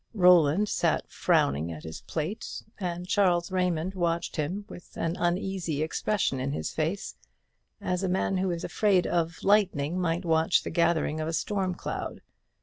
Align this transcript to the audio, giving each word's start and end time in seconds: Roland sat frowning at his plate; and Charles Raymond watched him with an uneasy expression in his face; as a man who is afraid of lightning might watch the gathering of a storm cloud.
Roland 0.15 0.67
sat 0.67 1.11
frowning 1.11 1.71
at 1.71 1.83
his 1.83 2.01
plate; 2.01 2.63
and 2.79 3.07
Charles 3.07 3.51
Raymond 3.51 3.93
watched 3.93 4.35
him 4.35 4.65
with 4.67 4.97
an 4.97 5.15
uneasy 5.15 5.83
expression 5.83 6.39
in 6.39 6.53
his 6.53 6.71
face; 6.73 7.15
as 7.79 8.01
a 8.01 8.09
man 8.09 8.37
who 8.37 8.49
is 8.49 8.63
afraid 8.63 9.05
of 9.05 9.43
lightning 9.43 9.99
might 9.99 10.25
watch 10.25 10.63
the 10.63 10.71
gathering 10.71 11.19
of 11.19 11.27
a 11.27 11.33
storm 11.33 11.75
cloud. 11.75 12.23